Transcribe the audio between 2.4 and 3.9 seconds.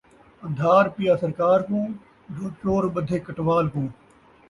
چور ٻدھے کٹوال کوں